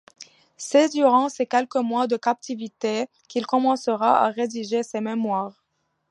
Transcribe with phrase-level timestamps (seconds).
[0.57, 5.63] C'est durant ces quelques mois de captivité qu'il commencera à rédiger ses mémoires.